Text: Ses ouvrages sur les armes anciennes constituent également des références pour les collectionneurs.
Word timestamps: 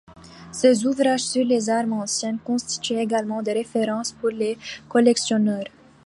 Ses 0.51 0.87
ouvrages 0.87 1.21
sur 1.25 1.45
les 1.45 1.69
armes 1.69 1.93
anciennes 1.93 2.39
constituent 2.39 2.97
également 2.99 3.43
des 3.43 3.53
références 3.53 4.13
pour 4.13 4.29
les 4.29 4.57
collectionneurs. 4.89 5.65